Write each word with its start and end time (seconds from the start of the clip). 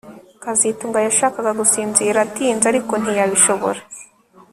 kazitunga 0.43 0.99
yashakaga 1.05 1.51
gusinzira 1.59 2.17
atinze 2.25 2.65
ariko 2.69 2.93
ntiyabishobora 2.97 3.79